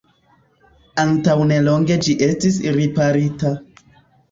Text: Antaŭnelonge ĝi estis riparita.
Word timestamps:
Antaŭnelonge 1.03 1.99
ĝi 2.07 2.17
estis 2.31 2.59
riparita. 2.81 3.55